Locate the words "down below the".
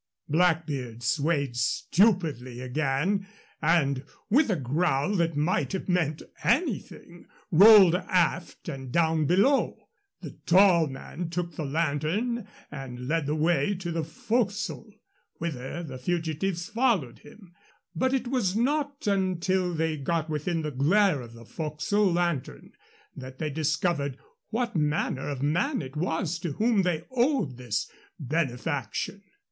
8.91-10.39